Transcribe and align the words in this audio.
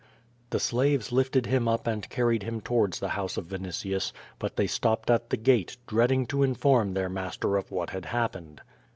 The 0.49 0.59
slaves 0.59 1.11
lifted 1.11 1.45
him 1.45 1.67
up 1.67 1.85
and 1.85 2.09
carried 2.09 2.41
him 2.41 2.59
towards 2.59 2.99
the 2.99 3.09
house 3.09 3.37
of 3.37 3.49
YinitiuB, 3.49 4.11
but 4.39 4.55
they 4.55 4.65
stopped 4.65 5.11
at 5.11 5.29
the 5.29 5.37
gate, 5.37 5.77
dreading 5.85 6.25
to 6.25 6.41
inform 6.41 6.95
their 6.95 7.07
master 7.07 7.55
of 7.55 7.69
what 7.69 7.91
had 7.91 8.05
happened. 8.05 8.61